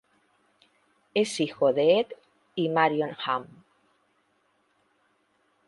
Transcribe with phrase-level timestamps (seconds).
[1.13, 2.07] Es hijo de Ed
[2.55, 3.45] y Marion Ham.